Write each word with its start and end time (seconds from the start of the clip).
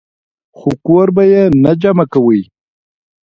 خو 0.57 0.69
کور 0.85 1.07
به 1.15 1.23
ئې 1.33 1.43
نۀ 1.63 1.71
جمع 1.81 2.05
کوئ- 2.13 2.41